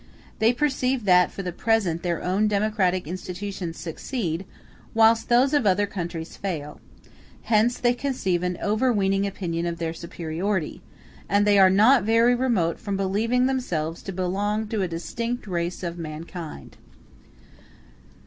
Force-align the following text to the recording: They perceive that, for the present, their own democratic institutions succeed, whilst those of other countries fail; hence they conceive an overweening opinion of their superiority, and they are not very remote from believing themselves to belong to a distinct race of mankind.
They 0.39 0.51
perceive 0.51 1.05
that, 1.05 1.31
for 1.31 1.43
the 1.43 1.51
present, 1.51 2.01
their 2.01 2.23
own 2.23 2.47
democratic 2.47 3.05
institutions 3.05 3.77
succeed, 3.77 4.45
whilst 4.95 5.29
those 5.29 5.53
of 5.53 5.67
other 5.67 5.85
countries 5.85 6.35
fail; 6.37 6.81
hence 7.43 7.77
they 7.77 7.93
conceive 7.93 8.41
an 8.41 8.57
overweening 8.63 9.27
opinion 9.27 9.67
of 9.67 9.77
their 9.77 9.93
superiority, 9.93 10.81
and 11.29 11.45
they 11.45 11.59
are 11.59 11.69
not 11.69 12.01
very 12.03 12.33
remote 12.33 12.79
from 12.79 12.97
believing 12.97 13.45
themselves 13.45 14.01
to 14.01 14.11
belong 14.11 14.67
to 14.69 14.81
a 14.81 14.87
distinct 14.87 15.45
race 15.45 15.83
of 15.83 15.99
mankind. 15.99 16.77